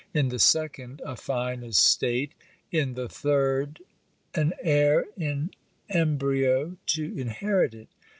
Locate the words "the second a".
0.29-1.15